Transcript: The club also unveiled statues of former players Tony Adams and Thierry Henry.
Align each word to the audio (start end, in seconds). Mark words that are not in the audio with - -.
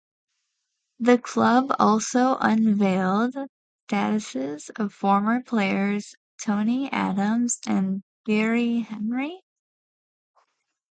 The 1.01 1.19
club 1.19 1.75
also 1.77 2.35
unveiled 2.35 3.35
statues 3.87 4.71
of 4.75 4.91
former 4.95 5.43
players 5.43 6.15
Tony 6.41 6.91
Adams 6.91 7.59
and 7.67 8.01
Thierry 8.25 8.79
Henry. 8.79 9.39